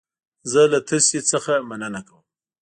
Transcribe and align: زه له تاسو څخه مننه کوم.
زه 0.51 0.61
له 0.71 0.79
تاسو 0.89 1.19
څخه 1.31 1.51
مننه 1.69 2.01
کوم. 2.07 2.25